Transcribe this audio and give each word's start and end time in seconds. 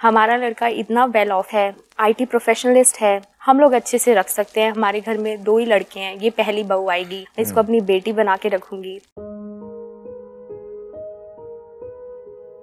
हमारा 0.00 0.36
लड़का 0.36 0.66
इतना 0.80 1.04
वेल 1.04 1.32
ऑफ़ 1.32 1.48
है 1.52 1.74
आईटी 2.00 2.24
प्रोफेशनलिस्ट 2.24 2.96
है 2.96 3.20
हम 3.44 3.60
लोग 3.60 3.72
अच्छे 3.72 3.98
से 3.98 4.12
रख 4.14 4.28
सकते 4.28 4.60
हैं। 4.60 4.70
हमारे 4.72 5.00
घर 5.00 5.16
में 5.18 5.42
दो 5.44 5.56
ही 5.58 5.64
लड़के 5.66 6.00
हैं 6.00 6.14
ये 6.16 6.30
पहली 6.30 6.62
बहू 6.64 6.88
आएगी 6.88 7.18
मैं 7.18 7.42
इसको 7.42 7.60
अपनी 7.60 7.80
बेटी 7.80 8.12
बना 8.12 8.36
के 8.36 8.48
रखूँगी। 8.48 8.96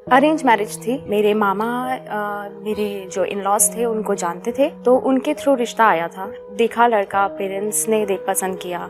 अरेंज 0.07 0.43
मैरिज 0.43 0.77
थी। 0.77 0.97
मेरे 1.09 1.33
मामा 1.33 1.65
आ, 1.65 2.49
मेरे 2.49 3.07
जो 3.11 3.25
इन 3.25 3.41
लॉज 3.43 3.69
थे 3.75 3.85
उनको 3.85 4.15
जानते 4.15 4.51
थे 4.59 4.69
तो 4.83 4.95
उनके 5.09 5.33
थ्रू 5.33 5.55
रिश्ता 5.55 5.85
आया 5.85 6.07
था। 6.07 6.31
देखा 6.57 6.87
लड़का 6.87 7.27
पेरेंट्स 7.37 7.87
ने 7.89 8.05
देख 8.05 8.23
पसंद 8.27 8.59
किया। 8.59 8.87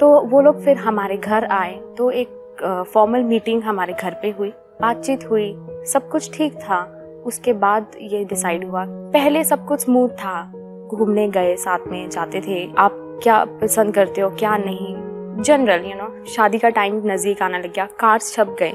तो 0.00 0.20
वो 0.26 0.40
लोग 0.40 0.62
फिर 0.64 0.76
हमारे 0.78 1.16
घर 1.16 1.44
आए 1.52 1.72
तो 1.98 2.10
एक 2.12 2.84
फॉर्मल 2.92 3.22
मीटिंग 3.24 3.62
हमारे 3.62 3.92
घर 3.92 4.18
पे 4.22 4.30
हुई। 4.30 4.50
बातचीत 4.80 5.28
हुई 5.30 5.54
सब 5.92 6.08
कुछ 6.10 6.30
ठीक 6.36 6.54
था। 6.58 6.82
उसके 7.26 7.52
बाद 7.52 7.86
ये 8.00 8.24
डिसाइड 8.24 8.70
हुआ। 8.70 8.84
पहले 8.88 9.44
सब 9.44 9.66
कुछ 9.66 9.80
स्मूथ 9.80 10.08
था। 10.08 10.52
घूमने 10.94 11.28
गए, 11.28 11.56
साथ 11.56 11.78
में 11.86 12.10
जाते 12.10 12.40
थे। 12.40 12.70
आप 12.78 13.20
क्या 13.22 13.44
पसंद 13.44 13.94
करते 13.94 14.20
हो, 14.20 14.30
क्या 14.30 14.56
नहीं? 14.56 14.96
जनरल 15.42 15.84
यू 15.84 15.94
नो 15.94 16.24
शादी 16.24 16.58
का 16.58 16.68
टाइम 16.68 17.02
नज़दीक 17.06 17.42
आने 17.42 17.58
लग 17.58 17.72
गया। 17.72 17.88
कार्ड्स 17.98 18.34
छप 18.34 18.56
गए। 18.58 18.72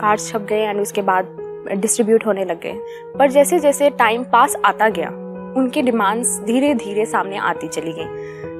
कार्ड्स 0.00 0.32
छप 0.32 0.40
गए 0.40 0.60
एंड 0.60 0.80
उसके 0.80 1.02
बाद 1.02 1.36
डिस्ट्रीब्यूट 1.72 2.26
होने 2.26 2.44
लग 2.44 2.60
गए। 2.60 2.78
पर 3.18 3.30
जैसे 3.30 3.58
जैसे 3.58 3.90
टाइम 3.90 4.24
पास 4.24 4.56
आता 4.64 4.88
गया, 4.88 5.08
उनकी 5.56 5.82
डिमांड्स 5.82 6.40
धीरे 6.40 6.74
धीरे 6.74 7.06
सामने 7.06 7.36
आती 7.36 7.68
चली 7.68 7.92
गई 7.92 8.06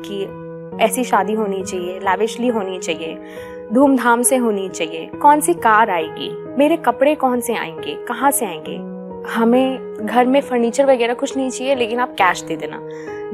कि 0.08 0.46
ऐसी 0.84 1.05
शादी 1.05 1.32
होनी 1.32 1.62
चाहिए 1.62 1.98
लैविशली 1.98 2.48
होनी 2.48 2.78
चाहिए, 2.78 3.18
धूमधाम 3.72 4.22
से 4.22 4.36
होनी 4.36 4.68
चाहिए। 4.68 5.06
कौन 5.06 5.41
सी 5.41 5.55
कार 5.55 5.91
आएगी? 5.91 6.46
मेरे 6.58 6.77
कपड़े 6.77 7.14
कौन 7.14 7.41
से 7.41 7.55
आएँगे? 7.55 7.94
कहाँ 7.94 8.30
से 8.30 8.46
आएँगे? 8.46 8.95
हमें 9.28 9.96
घर 10.00 10.26
में 10.26 10.40
फर्नीचर 10.40 10.86
वगैरह 10.86 11.14
कुछ 11.14 11.36
नहीं 11.36 11.50
चाहिए, 11.50 11.74
लेकिन 11.74 12.00
आप 12.00 12.12
कैश 12.12 12.42
दे 12.42 12.56
देना। 12.56 12.80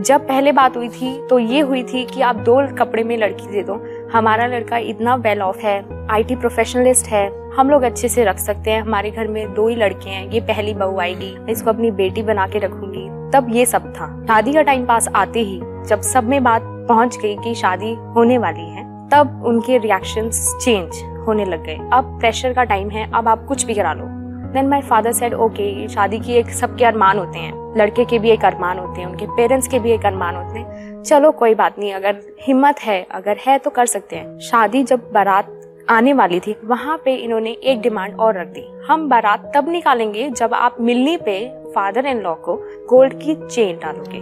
जब 0.00 0.20
पहले 0.20 0.52
बात 0.52 0.76
हुई 0.76 0.88
थी 0.88 1.10
तो 1.28 1.38
ये 1.38 1.60
हुई 1.60 1.82
थी 1.82 2.04
कि 2.04 2.20
आप 2.20 2.36
दो 2.38 2.56
कपड़े 2.76 3.02
में 3.04 3.16
लड़की 3.18 3.46
दे 3.46 3.62
दो। 3.62 3.74
हमारा 4.12 4.46
लड़का 4.46 4.76
इतना 4.76 5.14
वेल 5.16 5.42
ऑफ़ 5.42 5.58
है 5.58 6.06
आईटी 6.10 6.36
प्रोफेशनलिस्ट 6.36 7.06
है, 7.06 7.26
हम 7.56 7.70
लोग 7.70 7.82
अच्छे 7.82 8.08
से 8.08 8.24
रख 8.24 8.38
सकते 8.38 8.70
हैं। 8.70 8.80
हमारे 8.82 9.10
घर 9.10 9.28
में 9.28 9.54
दो 9.54 9.66
ही 9.68 9.74
लड़के 9.76 10.10
हैं, 10.10 10.30
ये 10.30 10.40
पहली 10.40 10.74
बहू 10.74 10.98
आएगी 10.98 11.36
इसको 11.50 11.70
अपनी 11.70 11.90
बेटी 11.90 12.22
बना 12.22 12.46
के 12.46 12.58
रखूँगी। 12.58 13.08
तब 13.32 13.46
ये 13.50 13.66
सब 13.66 13.92
था। 13.92 14.08
शादी 14.26 14.52
का 14.52 14.62
टाइम 14.62 14.86
पास 14.86 15.08
आते 15.08 15.40
ही, 15.40 15.60
जब 15.88 16.00
सब 16.04 16.28
में 16.28 16.42
बात 16.44 16.62
पहुँच 16.88 17.18
गई 17.18 17.36
कि 17.36 17.54
शादी 17.54 17.92
होने 18.16 18.38
वाली 18.38 18.68
है, 18.68 18.84
तब 19.10 19.42
उनके 19.46 19.78
रिएक्शंस 19.78 20.48
चेंज 20.62 21.02
होने 21.26 21.44
लग 21.44 21.64
गए। 21.64 21.78
अब 21.92 22.18
प्रेशर 22.20 22.52
का 22.52 22.64
टाइम 22.64 22.90
है, 22.90 23.10
अब 23.12 23.28
आप 23.28 23.44
कुछ 23.46 23.64
भी 23.64 23.74
करा 23.74 23.92
लो। 23.92 24.21
Then 24.52 24.66
my 24.68 24.80
father 24.82 25.12
said 25.12 25.34
okay 25.34 25.88
शादी 25.88 26.18
की 26.18 26.32
एक 26.32 26.50
सबके 26.50 26.84
अरमान 26.84 27.18
होते 27.18 27.38
हैं। 27.38 27.76
लड़के 27.78 28.04
के 28.04 28.18
भी 28.18 28.30
एक 28.30 28.44
अरमान 28.44 28.78
होते 28.78 29.00
हैं, 29.00 29.08
उनके 29.08 29.26
पेरेंट्स 29.26 29.68
के 29.68 29.78
भी 29.78 29.92
एक 29.92 30.06
अरमान 30.06 30.36
होते 30.36 30.58
हैं। 30.58 31.02
चलो, 31.02 31.30
कोई 31.32 31.54
बात 31.54 31.78
नहीं, 31.78 31.92
अगर 31.92 32.20
हिम्मत 32.40 32.80
है, 32.80 33.02
अगर 33.10 33.36
है 33.46 33.58
तो 33.58 33.70
कर 33.70 33.86
सकते 33.86 34.16
हैं। 34.16 34.38
शादी 34.40 34.82
जब 34.82 35.10
बारात 35.12 35.58
आने 35.90 36.12
वाली 36.12 36.40
थी, 36.40 36.54
वहाँ 36.64 37.00
पे 37.04 37.14
इन्होंने 37.14 37.50
एक 37.50 37.80
डिमांड 37.80 38.14
और 38.16 38.38
रख 38.38 38.48
दी। 38.48 38.66
हम 38.86 39.08
बारात 39.08 39.50
तब 39.54 39.68
निकालेंगे 39.68 40.28
जब 40.30 40.54
आप 40.54 40.76
मिलने 40.80 41.16
पे 41.16 41.40
फादर 41.74 42.06
इन 42.06 42.20
लॉ 42.20 42.34
को 42.34 42.56
गोल्ड 42.90 43.14
की 43.14 43.34
चेन 43.46 43.78
डालोगे। 43.78 44.18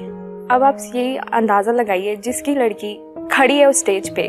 अब 0.54 0.62
आप 0.62 0.78
ये 0.94 1.16
अंदाज़ा 1.16 1.72
लगाइए, 1.72 2.16
जिसकी 2.16 2.54
लड़की 2.54 2.94
खड़ी 3.32 3.58
है 3.58 3.66
उस 3.66 3.80
स्टेज 3.80 4.14
पे 4.16 4.28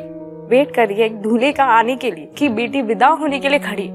वेट 0.50 0.72
कर 0.76 0.88
रही 0.88 1.02
है 1.02 1.10
दूल्हे 1.22 1.52
का 1.52 1.66
आने 1.70 1.96
के 1.96 2.12
लिए, 2.12 2.30
कि 2.38 2.50
बेटी 2.50 2.82
विदा 2.82 3.08
होने 3.08 3.40
के 3.40 3.50
लिए 3.50 3.60
खड़ी 3.60 3.90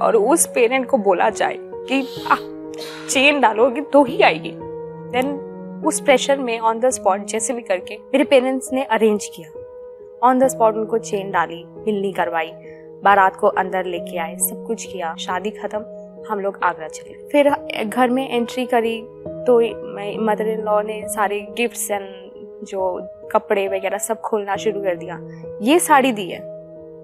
और 0.00 0.16
उस 0.16 0.46
पेरेंट 0.46 0.86
को 0.86 0.98
बोला 0.98 1.28
जाए 1.30 1.56
कि 1.60 2.00
आ, 2.30 2.36
चेन 3.08 3.40
डालोगे 3.40 3.80
तो 3.80 4.04
ही 4.04 4.22
आएगी. 4.22 4.52
देन 5.12 5.82
उस 5.86 6.00
प्रेशर 6.00 6.38
में 6.38 6.58
ऑन 6.58 6.80
द 6.80 6.90
स्पॉट 6.90 7.24
जैसे 7.24 7.52
भी 7.52 7.62
करके 7.62 7.96
मेरे 7.96 8.24
पेरेंट्स 8.24 8.72
ने 8.72 8.84
अरेंज 8.84 9.26
किया। 9.36 9.50
ऑन 10.28 10.38
द 10.38 10.48
स्पॉट 10.48 10.76
उनको 10.76 10.98
चेन 10.98 11.30
डाली 11.30 11.64
मिलनी 11.66 12.12
करवाई 12.12 12.52
बारात 13.04 13.36
को 13.36 13.46
अंदर 13.46 13.84
लेके 13.84 14.18
आए 14.18 14.36
सब 14.36 14.66
कुछ 14.66 14.84
किया 14.84 15.14
शादी 15.14 15.50
खत्म 15.50 15.78
हम 16.30 16.40
लोग 16.40 16.58
आगरा 16.62 16.88
चले 16.88 17.28
फिर 17.28 17.50
घर 17.84 18.10
में 18.10 18.28
एंट्री 18.30 18.66
करी 18.66 19.00
तो 19.46 19.58
मदर 20.24 20.48
इन 20.48 20.60
लॉ 20.60 20.82
ने 20.82 21.02
सारे 21.08 21.40
गिफ्ट्स 21.56 21.90
एंड 21.90 22.04
जो 22.64 23.00
कपड़े 23.32 23.68
वगैरह 23.68 23.98
सब 23.98 24.20
खोलना 24.20 24.56
शुरू 24.56 24.80
कर 24.80 24.96
दिया। 24.96 25.20
ये 25.62 25.78
साड़ी 25.78 26.12
दी 26.12 26.28
है। 26.30 26.55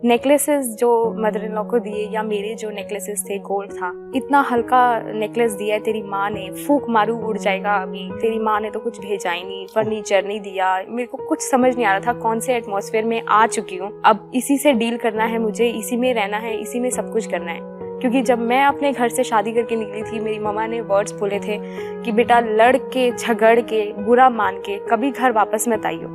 नेकलेसेस 0.04 0.66
जो 0.66 1.14
मदर 1.18 1.44
इन 1.44 1.52
लॉ 1.52 1.64
को 1.64 1.78
दिए 1.78 2.08
या 2.08 2.22
मेरे 2.22 2.54
जो 2.54 2.70
नेकलेसेस 2.70 3.24
थे 3.30 3.38
गोल्ड 3.38 3.72
था, 3.72 4.12
इतना 4.16 4.40
हल्का 4.40 5.12
नेकलेस 5.12 5.52
दिया 5.52 5.74
है, 5.74 5.80
तेरी 5.80 6.02
माँ 6.02 6.30
ने, 6.30 6.50
फूक 6.50 6.88
मारू 6.88 7.16
उड़ 7.16 7.38
जाएगा 7.38 7.74
अभी, 7.74 8.10
तेरी 8.12 8.38
माँ 8.38 8.60
ने 8.60 8.70
तो 8.70 8.80
कुछ 8.80 9.00
भेजा 9.00 9.30
ही 9.30 9.44
नहीं 9.44 9.66
फर्नीचर 9.74 10.24
नहीं 10.24 10.40
दिया, 10.40 10.84
मेरे 10.88 11.06
को 11.06 11.18
कुछ 11.18 11.42
समझ 11.42 11.74
नहीं 11.74 11.86
आ 11.86 11.96
रहा 11.96 12.00
था 12.00 12.18
कौन 12.18 12.40
से 12.40 12.54
एटमोसफेयर 12.54 13.04
में 13.04 13.22
आ 13.28 13.46
चुकी 13.46 13.76
हूँ। 13.76 14.02
अब 14.04 14.30
इसी 14.34 14.58
से 14.58 14.72
डील 14.72 14.96
करना 14.96 15.24
है 15.24 15.38
मुझे, 15.38 15.68
इसी 15.68 15.96
में 15.96 16.14
रहना 16.14 16.36
है, 16.36 16.60
इसी 16.60 16.80
में 16.80 16.90
सब 16.90 17.12
कुछ 17.12 17.26
करना 17.26 17.52
है। 17.52 17.60
क्योंकि 18.00 18.22
जब 18.22 18.38
मैं 18.38 18.64
अपने 18.64 18.92
घर 18.92 19.08
से 19.08 19.24
शादी 19.24 19.52
करके 19.52 19.76
निकली 19.76 20.02
थी, 20.02 20.20
मेरी 20.20 20.38
मम्मा 20.38 20.66
ने 20.66 20.80
वर्ड्स 20.80 21.12
बोले 21.12 21.38
थे 21.38 21.58
कि, 22.02 22.12
बेटा 22.12 22.40
लड़ 22.40 22.76
के 22.76 23.16
झगड़ 23.16 23.60
के, 23.60 23.92
बुरा 23.92 24.30
मान 24.30 24.56
के, 24.56 24.78
कभी 24.78 25.10
घर 25.10 25.32
वापस 25.32 25.64
मत 25.68 25.86
आइयो। 25.86 26.08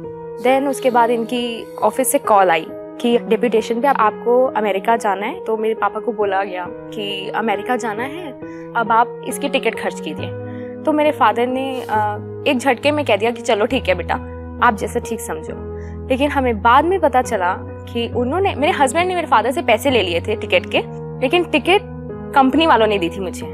देन 0.44 0.68
उसके 0.68 0.90
बाद 0.90 1.10
इनकी 1.10 1.76
ऑफ़िस 1.76 2.12
से 2.12 2.20
कॉल 2.20 2.50
आई। 2.50 2.68
कि 3.02 3.18
डेप्यूटेशन 3.20 3.82
पे 3.82 3.88
आपको 3.88 4.44
अमेरिका 4.58 4.96
जाना 4.98 5.26
है 5.26 5.44
तो 5.46 5.58
मेरे 5.58 5.74
पापा 5.74 6.00
को 6.00 6.12
बोला 6.14 6.44
गया 6.44 6.66
कि 6.94 7.30
अमेरिका 7.36 7.76
जाना 7.76 8.04
है, 8.04 8.32
अब 8.74 8.92
आप 8.92 9.22
इसकी 9.28 9.50
टिकट 9.50 9.80
खर्च 9.80 10.00
कीजिए। 10.00 10.30
तो 10.84 10.92
मेरे 10.94 11.12
फादर 11.12 11.48
ने 11.48 11.70
एक 12.52 12.58
झटके 12.58 12.92
में 12.92 13.04
कह 13.06 13.16
दिया 13.16 13.32
कि 13.32 13.42
चलो 13.42 13.66
ठीक 13.66 13.88
है 13.90 13.96
बेटा, 13.96 14.16
आप 14.64 14.78
जैसे 14.78 15.00
ठीक 15.00 15.20
समझो। 15.20 15.54
लेकिन 16.10 16.32
हमें 16.32 16.62
बाद 16.62 16.86
में 16.86 17.00
पता 17.00 17.22
चला 17.22 17.54
कि 17.90 18.08
उन्होंने, 18.16 18.54
मेरे 18.56 18.74
हस्बैंड 18.74 19.08
ने 19.08 19.16
मेरे 19.16 19.28
फादर 19.28 19.52
से 19.52 19.62
पैसे 19.62 19.90
ले 19.90 20.02
लिए 20.02 20.22
थे 20.22 20.36
टिकट 20.36 20.70
के, 20.72 20.82
लेकिन 21.22 21.44
टिकट 21.44 21.82
कंपनी 22.36 22.68
वालों 22.68 22.88
ने 22.88 22.98
दी 22.98 23.10
थी 23.10 23.20
मुझे 23.20 23.48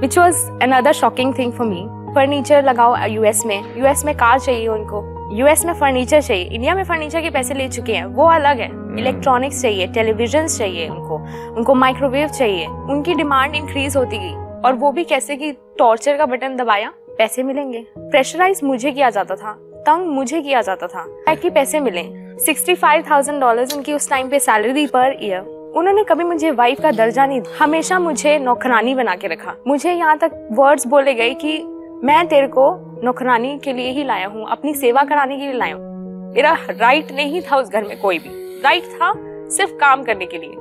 which 0.00 0.18
was 0.18 0.44
another 0.62 0.92
shocking 0.92 1.38
thing 1.38 1.52
for 1.52 1.66
me 1.66 1.86
furniture 2.14 2.64
लगाओ 2.64 2.96
यूएस 3.06 3.44
में 3.46 3.62
यूएस 3.78 4.04
में 4.04 4.14
कार 4.16 4.38
चाहिए 4.40 4.66
उनको 4.68 5.04
यूएस 5.32 5.64
में 5.66 5.72
फर्नीचर 5.74 6.20
चाहिए 6.20 6.44
इंडिया 6.44 6.74
में 6.74 6.82
फर्नीचर 6.84 7.20
के 7.20 7.30
पैसे 7.30 7.54
ले 7.54 7.68
चुके 7.68 7.94
हैं, 7.94 8.04
वो 8.06 8.24
अलग 8.26 8.60
है। 8.60 8.68
इलेक्ट्रॉनिक्स 8.98 9.54
हम्म। 9.54 9.62
चाहिए 9.62 9.86
टेलीविज़न 9.86 10.46
चाहिए 10.48 10.88
उनको 10.88 11.18
उनको 11.56 11.74
माइक्रोवेव 11.74 12.28
चाहिए, 12.28 12.66
उनकी 12.66 13.14
डिमांड 13.14 13.54
इंक्रीज 13.54 13.96
होती 13.96 14.18
गई। 14.18 14.34
और 14.64 14.74
वो 14.74 14.92
भी 14.92 15.04
कैसे 15.04 15.36
कि 15.36 15.52
टॉर्चर 15.78 16.16
का 16.16 16.26
बटन 16.26 16.56
दबाया, 16.56 16.92
पैसे 17.18 17.42
मिलेंगे। 17.42 17.84
प्रेशराइज 17.98 18.60
मुझे 18.64 18.90
किया 18.92 19.10
जाता 19.10 19.36
था, 19.36 19.52
तंग 19.86 20.06
मुझे 20.06 20.40
किया 20.40 20.62
जाता 20.62 20.86
था 20.86 21.06
ताकि 21.26 21.50
पैसे 21.50 21.80
मिले। 21.80 22.02
सिक्सटी 22.38 22.74
फाइव 22.74 23.04
थाउज़ेंड 23.10 23.40
डॉलर 23.40 23.74
उनकी 23.76 23.92
उस 23.92 24.08
टाइम 24.10 24.28
पे 24.28 24.38
सैलरी 24.40 24.86
पर 24.86 25.16
ईयर 25.20 25.56
उन्होंने 25.68 26.02
कभी 26.04 26.24
मुझे 26.24 26.50
वाइफ 26.50 26.80
का 26.80 26.90
दर्जा 26.90 27.24
नहीं 27.26 27.40
दिया 27.40 27.56
हमेशा 27.58 27.98
मुझे 27.98 28.38
नौकरानी 28.38 28.94
बना 28.94 29.14
के 29.14 29.28
रखा। 29.28 29.54
मुझे 29.66 29.92
यहाँ 29.92 30.16
तक 30.18 30.48
वर्ड्स 30.52 30.86
बोले 30.86 31.14
गए 31.14 31.34
कि 31.34 31.58
मैं 32.04 32.26
तेरे 32.28 32.46
को 32.48 32.70
नौकरानी 33.04 33.58
के 33.58 33.72
लिए 33.72 33.90
ही 33.90 34.04
लाया 34.04 34.26
हूँ, 34.26 34.46
अपनी 34.50 34.74
सेवा 34.74 35.02
कराने 35.02 35.36
के 35.36 35.42
लिए 35.42 35.52
लाया 35.52 35.74
हूँ। 35.74 36.32
मेरा 36.34 36.56
राइट 36.70 37.12
नहीं 37.12 37.42
था 37.42 37.56
उस 37.56 37.68
घर 37.68 37.84
में 37.84 38.00
कोई 38.00 38.18
भी। 38.18 38.47
राइट 38.64 38.84
था, 38.84 39.12
सिर्फ़ 39.48 39.72
काम 39.72 40.02
करने 40.02 40.26
के 40.26 40.38
लिए। 40.38 40.54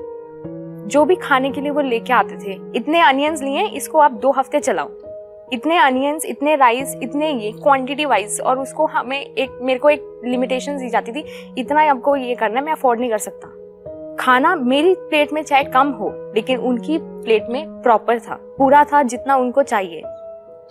जो 0.88 1.06
भी 1.06 1.16
खाने 1.16 1.52
के 1.52 1.62
लिए 1.62 1.72
वो 1.72 1.82
लेके 1.82 2.14
आते 2.14 2.36
थे। 2.36 2.60
इतने 2.76 3.02
अनियंस 3.02 3.42
लिए, 3.42 3.68
इसको 3.68 4.00
आप 4.00 4.12
दो 4.12 4.32
हफ़्ते 4.32 4.60
चलाओ। 4.60 4.90
इतने 5.54 5.78
अनियंस 5.78 6.26
इतने 6.26 6.56
राइस 6.56 6.96
इतने 7.04 7.32
ये 7.32 7.52
क्वांटिटी 7.52 8.06
वाइज 8.06 8.42
और 8.42 8.60
उसको 8.60 8.86
हमें 8.86 9.22
एक, 9.22 9.60
मेरे 9.62 9.80
को 9.80 9.90
एक 9.90 10.22
लिमिटेशन 10.26 10.78
दी 10.78 10.90
जाती 10.90 11.12
थी। 11.12 11.26
इतना 11.58 11.92
आपको 11.92 12.16
ये 12.16 12.36
करना 12.36 12.62
मैं 12.62 12.72
अफोर्ड 12.72 13.00
नहीं 13.00 13.10
कर 13.10 13.18
सकता। 13.18 13.48
खाना 14.20 14.56
मेरी 14.56 14.96
प्लेट 15.00 15.34
में 15.34 15.44
चाहे 15.44 15.64
कम 15.64 15.88
हो, 15.88 16.34
लेकिन 16.36 16.58
उनकी 16.58 17.00
प्लेट 17.02 17.46
में 17.50 17.82
प्रॉपर 17.82 18.20
था। 18.20 18.40
पूरा 18.58 18.84
था 18.84 19.04
जितना 19.04 19.36
उनको 19.36 19.64
चाहिए। 19.64 20.02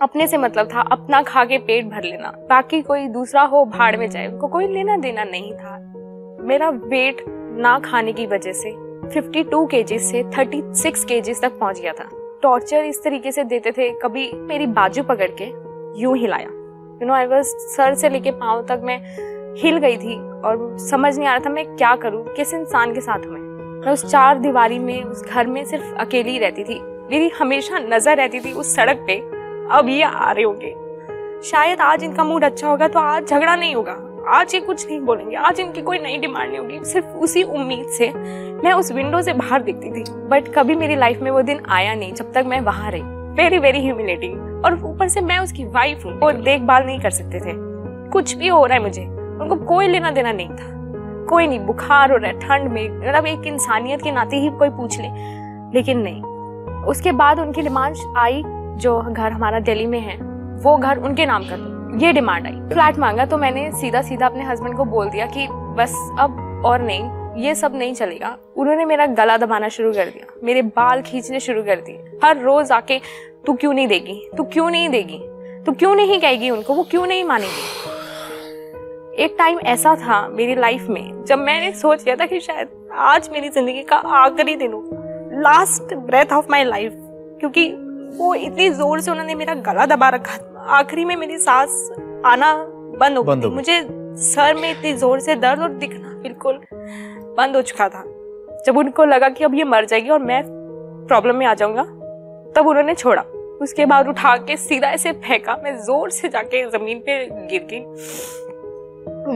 अपने 0.03 0.27
से 0.27 0.39
मतलब 0.39 0.69
था 0.75 0.81
अपना 0.81 1.23
खा 1.23 1.45
के 1.45 1.59
पेट 1.59 1.87
भर 1.87 2.03
लेना। 2.03 2.33
बाकी 2.49 2.83
कोई 2.83 3.07
दूसरा 3.07 3.43
हो, 3.43 3.65
भाड़ 3.65 3.97
में 3.97 4.11
जाए, 4.11 4.27
उनको 4.27 4.47
कोई 4.47 4.69
लेना 4.69 4.97
देना 4.97 5.25
नहीं 5.25 5.53
था। 5.53 5.93
मेरा 6.47 6.69
वेट 6.71 7.25
ना 7.59 7.79
खाने 7.79 8.13
की 8.13 8.27
वजह 8.27 8.53
से 8.53 8.71
52 9.11 9.67
केजी 9.71 9.99
से 9.99 10.23
36 10.31 11.05
केजी 11.05 11.35
तक 11.35 11.59
पहुँच 11.59 11.81
गया 11.81 11.93
था। 11.93 12.09
टॉर्चर 12.43 12.85
इस 12.85 13.03
तरीके 13.05 13.33
से 13.33 13.45
देते 13.45 13.73
थे, 13.73 13.89
कभी 13.91 14.31
मेरी 14.33 14.67
बाजू 14.67 15.03
पकड़ 15.03 15.31
के 15.41 15.45
यूँ 16.01 16.17
हिलाया। 16.17 16.49
यू 17.03 17.07
नो 17.07 17.15
आई 17.15 17.27
वाज 17.27 17.45
सर 17.45 17.95
से 17.95 18.09
लेके 18.09 18.31
पाँव 18.31 18.63
तक 18.63 18.81
मैं 18.85 18.99
हिल 19.59 19.79
गई 19.79 19.97
थी 19.97 20.17
और 20.41 20.77
समझ 20.81 21.17
नहीं 21.19 21.29
आ 21.29 21.35
रहा 21.35 21.45
था 21.47 21.51
मैं 21.51 21.67
क्या 21.77 21.95
करूँ, 21.97 22.25
किस 22.25 22.55
इंसान 22.55 22.95
के 22.95 23.01
साथ 23.01 23.27
हूँ 23.27 23.33
मैं। 23.33 23.93
उस 23.93 24.07
चार 24.07 24.39
दीवारी 24.39 24.79
में, 24.79 25.03
उस 25.03 25.25
घर 25.25 25.47
में 25.47 25.65
सिर्फ़ 25.65 25.95
अकेली 25.95 26.39
रहती 26.39 26.65
थी। 26.65 26.81
मेरी 27.11 27.29
हमेशा 27.29 27.79
नज़र 27.79 28.17
रहती 28.17 28.41
थी 28.41 28.53
उस 28.53 28.75
सड़क 28.77 29.05
पे। 29.07 29.19
अब 29.79 29.89
ये 29.89 30.03
आ 30.03 30.33
रहे 30.33 30.45
होंगे। 30.45 30.75
शायद 31.43 31.81
आज 31.81 32.05
इनका 32.05 32.25
मूड 32.25 32.45
अच्छा 32.45 32.69
होगा 32.69 32.89
तो 32.89 32.99
आज 32.99 33.27
झगड़ा 33.27 33.57
नहीं 33.57 33.75
होगा। 33.75 34.03
आज 34.29 34.55
ये 34.55 34.61
कुछ 34.61 34.87
नहीं 34.87 35.01
बोलेंगे। 35.01 35.37
आज 35.37 35.61
इनकी 35.61 35.83
कोई 35.83 35.99
नई 35.99 36.17
डिमांड 36.17 36.49
नहीं 36.49 36.59
होगी। 36.59 36.81
सिर्फ़ 36.85 37.07
उसी 37.07 37.43
उम्मीद 37.43 37.87
से 37.89 38.13
मैं 38.65 38.73
उस 38.73 38.93
विंडो 38.93 39.23
से 39.23 39.33
बाहर 39.33 39.63
दिखती 39.63 39.93
थी। 39.93 40.05
बट 40.11 40.49
कभी 40.55 40.75
मेरी 40.75 40.97
लाइफ 40.97 41.21
में 41.21 41.31
वो 41.31 41.43
दिन 41.43 41.61
आया 41.69 41.95
नहीं 41.95 42.13
जब 42.13 42.33
तक 42.33 42.45
मैं 42.47 42.61
वहाँ 42.61 42.91
रही। 42.91 43.03
वेरी 43.05 43.59
वेरी 43.59 43.81
ह्यूमिलेटिंग 43.81 44.65
और 44.65 44.85
ऊपर 44.85 45.09
से 45.09 45.21
मैं 45.21 45.39
उसकी 45.39 45.65
वाइफ 45.65 46.05
हूँ 46.07 46.21
वो 46.21 46.33
देखभाल 46.33 46.85
नहीं 46.85 47.01
कर 47.01 47.11
सकते 47.11 47.39
थे। 47.39 47.53
कुछ 48.11 48.35
भी 48.35 48.49
हो 48.49 48.67
रहा 48.67 48.77
है 48.77 48.83
मुझे। 48.83 49.03
उनको 49.41 49.57
कोई 49.57 49.89
लेना 49.89 50.11
देना 50.11 50.33
नहीं 50.33 50.49
था। 50.49 50.77
कोई 51.27 51.47
नहीं, 51.47 51.61
बुखार 51.61 52.11
हो 52.11 52.17
रहा 52.17 52.31
है, 52.31 52.41
ठंड 52.41 52.73
में। 52.73 52.99
मतलब 52.99 53.27
एक 53.27 53.47
इंसानियत 53.47 54.03
के 54.03 54.13
नाते 54.13 54.37
ही 54.37 54.51
कोई 54.51 54.69
पूछ 54.69 55.01
ले। 55.01 55.09
लेकिन 55.75 55.99
नहीं। 55.99 56.23
उसके 56.85 57.13
बाद 57.13 57.39
उनकी 57.39 57.63
डिमांड 57.63 57.97
आई, 58.17 58.43
जो 58.77 59.01
घर 59.01 59.33
हमारा 59.33 59.61
दिल्ली 59.61 59.87
में 59.87 60.01
है। 60.01 60.17
वो 60.63 60.77
घर 60.77 60.99
उनके 60.99 61.27
नाम 61.27 61.43
कर 61.43 61.57
दो। 61.57 61.76
ये 61.97 62.13
डिमांड 62.13 62.47
आई। 62.47 62.53
फ्लैट 62.73 62.99
मांगा 62.99 63.25
तो 63.27 63.37
मैंने 63.39 63.71
सीधा 63.73 64.01
सीधा 64.03 64.27
अपने 64.27 64.45
हस्बैंड 64.45 64.77
को 64.77 64.85
बोल 64.85 65.09
दिया 65.11 65.27
कि, 65.27 65.47
बस, 65.51 65.93
अब 66.21 66.63
और 66.67 66.81
नहीं, 66.81 67.43
ये 67.43 67.55
सब 67.55 67.75
नहीं 67.75 67.95
चलेगा। 67.95 68.37
उन्होंने 68.57 68.85
मेरा 68.85 69.07
गला 69.07 69.37
दबाना 69.37 69.69
शुरू 69.69 69.93
कर 69.93 70.07
दिया, 70.07 70.27
मेरे 70.45 70.63
बाल 70.63 71.03
खींचने 71.03 71.41
शुरू 71.41 71.63
कर 71.63 71.81
दिए। 71.81 72.19
हर 72.25 72.39
रोज 72.39 72.73
आके, 72.73 72.99
तू 73.47 73.53
क्यों 73.53 73.73
नहीं 73.73 73.87
देगी? 73.89 74.21
तू 74.37 74.45
क्यों 74.45 74.71
नहीं 74.71 74.89
देगी? 74.89 75.19
तू 75.67 75.73
क्यों 75.73 75.95
नहीं 75.95 76.21
कहेगी 76.21 76.51
उनको? 76.51 76.75
वो 76.75 76.83
क्यों 76.83 77.07
नहीं 77.07 77.25
मानेगी? 77.25 77.63
एक 79.15 79.35
टाइम 79.39 79.59
ऐसा 79.59 79.95
था 79.97 80.27
मेरी 80.29 80.55
लाइफ 80.55 80.87
में, 80.89 81.25
जब 81.25 81.39
मैंने 81.39 81.73
सोच 81.73 82.05
लिया 82.05 82.17
था 82.17 82.27
कि 82.27 82.41
शायद 82.41 82.69
आज 82.93 83.29
मेरी 83.33 83.49
ज़िंदगी 83.49 83.83
का 83.83 83.97
आखिरी 83.97 84.57
दिन 84.57 84.73
हो 84.73 84.83
last 85.41 85.95
breath 85.95 86.33
of 86.33 86.47
my 86.51 86.65
life 86.65 86.93
क्योंकि 87.41 87.69
वो 88.17 88.35
इतनी 88.35 88.69
ज़ोर 88.71 89.01
से 89.01 89.11
उन्होंने 89.11 89.35
मेरा 89.35 89.55
गला 89.55 89.87
दबा 89.87 90.09
रखा 90.09 90.37
आखिरी 90.69 91.05
में 91.05 91.15
मेरी 91.17 91.39
सांस 91.39 91.91
आना 92.27 92.53
बंद 93.01 93.19
हो 93.19 93.23
गई 93.23 93.49
मुझे 93.51 93.81
सर 94.23 94.55
में 94.55 94.71
इतनी 94.71 94.93
ज़ोर 94.93 95.21
से 95.21 95.35
दर्द 95.35 95.61
और 95.61 95.69
दिखना 95.71 96.09
बिल्कुल 96.23 96.61
बंद 97.37 97.57
हो 97.57 97.63
चुका 97.63 97.89
था। 97.89 98.03
जब 98.67 98.79
उनको 98.79 99.05
लगा 99.05 99.29
कि 99.29 99.45
अब 99.45 99.55
ये 99.55 99.65
मर 99.65 99.85
जाएगी 99.85 100.09
और 100.09 100.19
मैं 100.19 100.43
प्रॉब्लम 101.09 101.37
में 101.37 101.47
आ 101.47 101.55
जाऊँगा 101.55 101.83
तब 102.53 102.67
उन्होंने 102.67 102.95
छोड़ा। 102.95 103.23
उसके 103.63 103.87
बाद 103.87 104.09
उठा 104.09 104.37
के 104.37 104.57
सीधा 104.57 104.89
ऐसे 104.89 105.13
फेंका। 105.13 105.57
मैं 105.65 105.77
ज़ोर 105.77 106.11
से 106.11 106.29
जाके 106.29 106.65
ज़मीन 106.71 106.99
पे 106.99 107.19
गिर 107.49 107.67
गई। 107.73 107.85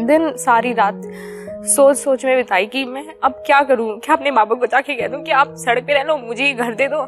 दिन 0.07 0.33
सारी 0.37 0.73
रात 0.73 1.03
सोच 1.67 1.97
सोच 1.97 2.25
में 2.25 2.37
बिताई 2.37 2.67
कि 2.67 2.85
मैं 2.85 3.07
अब 3.23 3.43
क्या 3.47 3.61
करूँ? 3.63 3.99
क्या 3.99 4.15
अपने 4.17 4.31
माँ 4.31 4.47
बाप 4.47 4.59
को 4.61 4.67
जाके 4.67 4.95
कह 4.95 5.09
दूँ 5.09 5.23
कि 5.23 5.31
आप 5.33 5.55
सड़क 5.59 5.87
पे 5.87 5.95
रह 5.95 6.03
लो 6.03 6.17
मुझे 6.17 6.53
घर 6.53 6.75
दे 6.75 6.89
दो? 6.89 7.07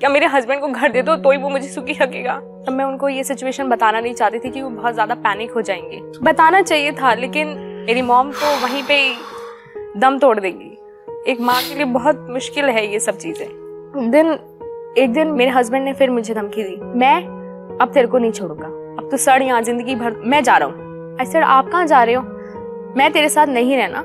क्या 0.00 0.08
मेरे 0.10 0.26
हस्बैंड 0.26 0.60
को 0.60 0.68
घर 0.68 0.92
दे 0.92 1.02
दो 1.02 1.14
तो 1.16 1.30
ही 1.30 1.38
वो 1.38 1.48
मुझे 1.48 1.68
सुखी 1.68 1.92
रखेगा। 1.92 2.34
तब 2.66 2.72
मैं 2.72 2.84
उनको 2.84 3.08
ये 3.08 3.24
सिचुएशन 3.24 3.68
बताना 3.68 4.00
नहीं 4.00 4.14
चाहती 4.14 4.38
थी 4.38 4.50
कि 4.50 4.62
वो 4.62 4.70
बहुत 4.70 4.94
ज़्यादा 4.94 5.14
पैनिक 5.14 5.50
हो 5.50 5.62
जाएँगे। 5.62 6.00
बताना 6.22 6.62
चाहिए 6.62 6.92
था, 6.92 7.12
लेकिन 7.14 7.48
मेरी 7.86 8.02
मॉम 8.02 8.30
तो 8.32 8.46
वहीं 8.62 8.82
पे 8.82 8.98
दम 10.00 10.18
तोड़ 10.18 10.40
देगी। 10.40 10.78
एक 11.32 11.40
माँ 11.40 11.60
के 11.62 11.74
लिए 11.74 11.84
बहुत 11.84 12.26
मुश्किल 12.30 12.64
है 12.64 12.86
ये 12.92 13.00
सब 13.00 13.16
चीज़ें। 13.16 13.46
दिन, 14.10 14.38
एक 14.98 15.12
दिन 15.12 15.28
मेरे 15.28 15.50
हस्बैंड 15.50 15.84
ने 15.84 15.92
फिर 15.92 16.10
मुझे 16.10 16.34
धमकी 16.34 16.62
दी। 16.62 16.76
मैं 16.98 17.16
अब 17.78 17.92
तेरे 17.94 18.06
को 18.06 18.18
नहीं 18.18 18.32
छोड़ूँगा। 18.32 18.66
अब 18.66 19.08
तो 19.10 19.16
सर 19.16 19.42
यहाँ 19.42 19.62
ज़िंदगी 19.62 19.94
भर, 19.94 20.16
मैं 20.16 20.42
जा 20.42 20.56
रहा 20.56 20.68
हूँ। 20.68 21.16
ऐसे 21.20 21.40
आप 21.40 21.70
कहाँ 21.70 21.86
जा 21.86 22.02
रहे 22.02 22.14
हो? 22.14 22.22
मैं 22.96 23.12
तेरे 23.12 23.28
साथ 23.28 23.46
नहीं 23.46 23.76
रहना। 23.76 24.04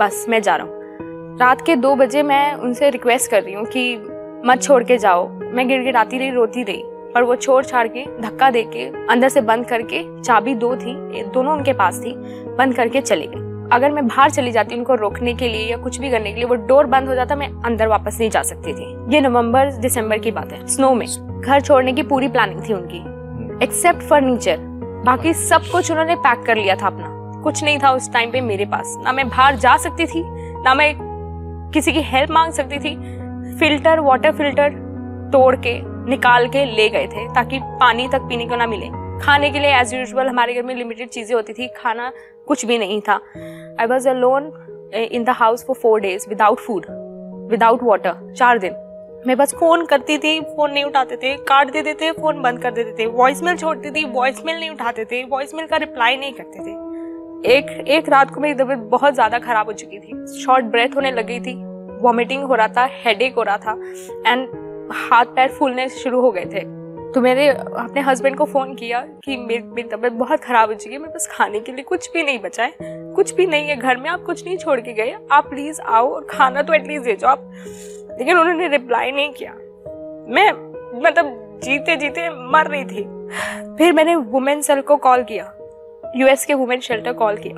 बस 0.00 0.26
मैं 0.28 0.42
जा 0.42 0.56
रहा 0.56 0.66
हूँ। 0.66 1.38
रात 1.38 1.66
के 1.66 1.76
दो 1.76 1.94
बजे 1.94 2.22
मैं 2.22 2.54
उनसे 2.54 2.90
रिक्वेस्ट 2.90 3.30
कर 3.30 3.42
रही 3.42 3.54
हूँ 3.54 3.64
कि 3.66 4.15
मत 4.46 4.62
छोड़ 4.62 4.84
के 4.84 4.98
जाओ। 4.98 5.28
मैं 5.28 5.56
गिर 5.56 5.66
गिड़गिड़ाती 5.66 6.18
रही, 6.18 6.30
रोती 6.30 6.62
रही, 6.62 6.82
पर 6.84 7.22
वो 7.22 7.36
छोड़ 7.36 7.64
छाड़ 7.64 7.88
के, 7.88 8.20
धक्का 8.20 8.50
दे 8.50 8.62
के, 8.62 9.06
अंदर 9.12 9.28
से 9.28 9.40
बंद 9.40 9.66
करके, 9.66 10.22
चाबी 10.22 10.54
दो 10.54 10.76
थी 10.76 11.22
दोनों 11.22 11.52
उनके 11.52 11.72
पास 11.72 12.00
थी, 12.00 12.14
बंद 12.56 12.74
करके 12.74 13.00
चले 13.00 13.26
गए 13.26 13.46
अगर 13.72 13.90
मैं 13.90 14.06
बाहर 14.08 14.30
चली 14.30 14.50
जाती 14.50 14.74
उनको 14.74 14.94
रोकने 14.94 15.34
के 15.34 15.48
लिए 15.48 15.70
या 15.70 15.76
कुछ 15.76 15.98
भी 16.00 16.10
करने 16.10 16.30
के 16.30 16.36
लिए, 16.36 16.44
वो 16.44 16.54
डोर 16.54 16.86
बंद 16.86 17.08
हो 17.08 17.14
जाता, 17.14 17.36
मैं 17.36 17.48
अंदर 17.62 17.86
वापस 17.86 18.16
नहीं 18.20 18.30
जा 18.30 18.42
सकती 18.42 18.72
थी। 18.72 19.14
ये 19.14 19.20
नवंबर, 19.20 19.72
दिसंबर 19.72 20.18
की 20.18 20.30
बात 20.30 20.52
है। 20.52 20.66
स्नो 20.66 20.94
में। 20.94 21.06
घर 21.40 21.60
छोड़ने 21.60 21.92
की 21.92 22.02
पूरी 22.02 22.28
प्लानिंग 22.28 22.68
थी 22.68 22.72
उनकी। 22.72 22.98
एक्सेप्ट 23.64 24.02
फर्नीचर 24.02 24.56
बाकी 25.06 25.34
सब 25.34 25.62
कुछ 25.62 25.90
उन्होंने 25.90 26.14
पैक 26.16 26.42
कर 26.46 26.56
लिया 26.56 26.76
था 26.76 26.86
अपना। 26.86 27.40
कुछ 27.42 27.64
नहीं 27.64 27.78
था 27.78 27.92
उस 27.92 28.12
टाइम 28.12 28.30
पे 28.30 28.40
मेरे 28.40 28.64
पास। 28.64 28.96
ना 29.02 29.12
मैं 29.12 29.28
बाहर 29.28 29.56
जा 29.56 29.76
सकती 29.76 30.06
थी, 30.06 30.22
ना 30.62 30.74
मैं 30.74 30.94
किसी 31.74 31.92
की 31.92 32.00
हेल्प 32.02 32.30
मांग 32.30 32.52
सकती 32.52 32.78
थी 32.78 33.25
फ़िल्टर 33.58 34.00
वाटर 34.00 34.32
फ़िल्टर 34.32 34.70
तोड़ 35.32 35.54
के, 35.56 35.80
निकाल 36.10 36.46
के 36.48 36.64
ले 36.66 36.88
गए 36.88 37.06
थे, 37.06 37.26
ताकि 37.34 37.58
पानी 37.80 38.08
तक 38.08 38.22
पीने 38.28 38.46
को 38.46 38.56
ना 38.56 38.66
मिले। 38.66 38.88
खाने 39.20 39.50
के 39.50 39.58
लिए 39.58 39.74
एज 39.74 39.94
यूजल 39.94 40.28
हमारे 40.28 40.54
घर 40.54 40.62
में 40.62 40.74
लिमिटेड 40.74 41.08
चीज़ें 41.08 41.34
होती 41.34 41.52
थी, 41.52 41.68
खाना 41.76 42.10
कुछ 42.46 42.64
भी 42.66 42.78
नहीं 42.78 43.00
था। 43.00 43.20
I 43.80 43.86
was 43.86 44.08
alone 44.14 44.52
in 44.94 45.24
the 45.24 45.30
house 45.30 45.64
for 45.66 45.76
four 45.76 46.00
days 46.00 46.28
without 46.28 46.60
food 46.60 46.86
without 47.50 47.82
water 47.82 48.34
चार 48.34 48.58
दिन। 48.58 48.72
मैं 49.26 49.36
बस 49.36 49.54
फ़ोन 49.54 49.84
करती 49.86 50.18
थी 50.18 50.40
फ़ोन 50.40 50.70
नहीं 50.72 50.84
उठाते 50.84 51.16
थे, 51.16 51.34
काट 51.38 51.70
देते 51.72 51.94
थे 51.94 52.10
फ़ोन 52.12 52.42
बंद 52.42 52.62
कर 52.62 52.70
देते 52.70 52.92
थे 52.98 53.06
वॉइस 53.12 53.42
मेल 53.42 53.56
छोड़ती 53.56 53.90
थी 53.90 54.04
वॉइस 54.06 54.44
मेल 54.46 54.58
नहीं 54.58 54.70
उठाते 54.70 55.04
थे 55.04 55.22
वॉइस 55.24 55.54
मेल 55.54 55.66
का 55.66 55.76
रिप्लाई 55.76 56.16
नहीं 56.16 56.32
करते 56.32 56.58
थे। 56.58 57.54
एक 57.54 57.70
एक 57.88 58.08
रात 58.08 58.34
को 58.34 58.40
मेरी 58.40 58.54
तबीयत 58.54 58.78
बहुत 58.90 59.14
ज़्यादा 59.14 59.38
खराब 59.38 59.66
हो 59.66 59.72
चुकी 59.72 59.98
थी। 59.98 60.44
शॉर्ट 60.44 60.64
ब्रेथ 60.66 60.96
होने 60.96 61.10
लगी 61.12 61.40
थी। 61.40 61.54
वॉमिटिंग 62.06 62.44
हो 62.44 62.54
रहा 62.54 62.68
था 62.68 62.88
हेडेक 63.04 63.34
हो 63.34 63.42
रहा 63.42 63.58
था 63.58 63.72
एंड 64.26 64.48
हाथ 64.92 65.24
पैर 65.26 65.48
फूलने 65.48 65.88
शुरू 65.88 66.20
हो 66.20 66.30
गए 66.30 66.44
थे। 66.44 66.60
तो 67.12 67.20
मैंने 67.20 67.48
अपने 67.48 68.00
हस्बैंड 68.00 68.36
को 68.36 68.44
फ़ोन 68.44 68.74
किया 68.74 69.00
कि 69.24 69.36
मेरी 69.36 69.62
मेरी 69.62 69.88
तबीयत 69.88 70.12
बहुत 70.12 70.40
ख़राब 70.40 70.68
हो 70.68 70.74
चुकी 70.74 70.94
है, 70.94 70.98
मेरे 70.98 71.12
पास 71.12 71.28
खाने 71.30 71.60
के 71.60 71.72
लिए 71.72 71.84
कुछ 71.84 72.10
भी 72.12 72.22
नहीं 72.22 72.38
बचा 72.38 72.64
है, 72.64 72.74
कुछ 72.82 73.34
भी 73.34 73.46
नहीं 73.46 73.68
है, 73.68 73.76
घर 73.76 73.96
में 73.96 74.10
आप 74.10 74.22
कुछ 74.22 74.44
नहीं 74.46 74.56
छोड़ 74.56 74.80
के 74.80 74.92
गए, 74.92 75.16
आप 75.32 75.48
प्लीज़ 75.50 75.80
आओ 75.80 76.10
और 76.10 76.26
खाना 76.30 76.62
तो 76.62 76.74
एटलीस्ट 76.74 77.04
दे 77.04 77.16
जाओ 77.16 77.30
आप। 77.30 77.50
लेकिन 78.18 78.38
उन्होंने 78.38 78.68
रिप्लाई 78.68 79.10
नहीं 79.10 79.30
किया। 79.30 79.52
मैं 80.28 80.50
मतलब 81.02 81.60
जीते 81.64 81.96
जीते 81.96 82.28
मर 82.52 82.66
रही 82.66 82.84
थी। 82.84 83.04
फिर 83.76 83.92
मैंने 83.92 84.16
वुमेन 84.16 84.60
सेल 84.60 84.80
को 84.80 84.96
कॉल 84.96 85.22
किया 85.22 85.52
यूएस 86.16 86.46
के 86.46 86.54
वुमेन 86.54 86.80
शेल्टर 86.80 87.12
कॉल 87.12 87.36
किया। 87.36 87.54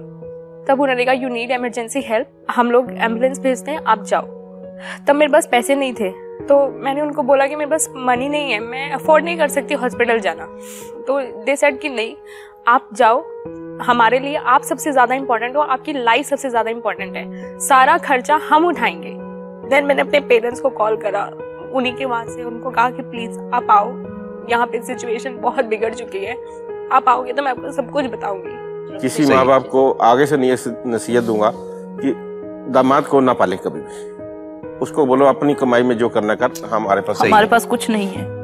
तब 0.65 0.81
उन्होंने 0.81 1.05
कहा 1.05 1.15
यू 1.15 1.29
नीड 1.29 1.51
एमरजेंसी 1.51 2.01
हेल्प 2.01 2.47
हम 2.51 2.71
लोग 2.71 2.93
एंबुलेंस 2.93 3.41
भेजते 3.41 3.71
हैं, 3.71 3.85
आप 3.87 4.05
जाओ। 4.05 4.38
तब 5.07 5.15
मेरे 5.15 5.33
पास 5.33 5.49
पैसे 5.51 5.75
नहीं 5.75 5.93
थे। 5.93 6.11
तो 6.47 6.57
मैंने 6.75 7.01
उनको 7.01 7.23
बोला 7.23 7.47
कि 7.47 7.57
मेरे 7.57 7.71
पास 7.71 7.89
मनी 7.97 8.29
नहीं 8.29 8.53
है 8.53 8.59
मैं 8.61 8.91
अफोर्ड 8.93 9.25
नहीं 9.25 9.37
कर 9.39 9.49
सकती 9.49 9.75
हॉस्पिटल 9.75 10.21
जाना। 10.21 10.45
तो 11.07 11.21
दे 11.45 11.57
सेड 11.57 11.79
कि 11.81 11.89
नहीं 11.89 12.15
आप 12.69 12.89
जाओ 12.95 13.23
हमारे 13.83 14.19
लिए 14.19 14.37
आप 14.47 14.63
सबसे 14.63 14.93
ज़्यादा 14.93 15.15
इंपॉर्टेंट 15.15 15.57
हो 15.57 15.61
आपकी 15.63 15.93
लाइफ 15.95 16.27
सबसे 16.27 16.51
ज़्यादा 16.51 16.71
इंपॉर्टेंट 16.71 17.17
है। 17.17 17.59
सारा 17.61 17.97
खर्चा 17.99 18.37
हम 18.49 18.67
उठाएँगे। 18.67 19.15
देन 19.69 19.85
मैंने 19.85 20.03
अपने 20.03 20.21
पेरेंट्स 20.23 20.61
को 20.61 20.71
कॉल 20.73 20.97
करा 20.97 21.25
उन्हीं 21.75 21.93
के 21.95 22.05
वहाँ 22.05 22.25
से 22.27 22.45
उनको 22.45 22.71
कहा 22.71 22.91
कि 22.91 23.03
प्लीज़ 23.03 23.39
आप 23.55 23.71
आओ 23.71 23.91
यहाँ 24.51 24.67
पे 24.67 24.83
सिचुएशन 24.83 25.37
बहुत 25.41 25.65
बिगड़ 25.65 25.93
चुकी 25.95 26.25
है। 26.25 26.37
आप 26.93 27.09
आओगे 27.09 27.33
तो 27.33 27.43
मैं 27.43 27.51
आपको 27.51 27.73
सब 27.73 27.91
कुछ 27.91 28.07
बताऊँगी। 28.07 28.99
किसी 29.01 29.27
माँ 29.27 29.45
बाप 29.47 29.67
को 29.69 29.91
आगे 30.03 30.27
से 30.27 30.37
नसीहत 30.37 31.25
दूँगा 31.25 31.51
कि 31.55 32.13
दामाद 32.73 33.07
को 33.07 33.21
ना 33.21 33.33
पाले 33.33 33.57
कभी 33.57 33.81
भी। 33.81 34.18
उसको 34.83 35.07
बोलो 35.07 35.27
अपनी 35.27 35.55
कमाई 35.55 35.83
में 35.83 35.97
जो 35.99 36.09
करना 36.09 36.35
कर 36.43 36.67
हमारे 36.71 37.01
पास 37.01 37.21
हमारे 37.23 37.47
पास 37.47 37.65
कुछ 37.67 37.89
नहीं 37.91 38.09
है। 38.09 38.38